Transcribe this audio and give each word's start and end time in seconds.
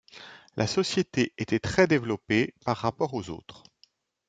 La 0.55 0.65
société 0.65 1.31
était 1.37 1.59
très 1.59 1.85
développée 1.85 2.55
par 2.65 2.77
rapport 2.77 3.13
aux 3.13 3.29
autres. 3.29 3.61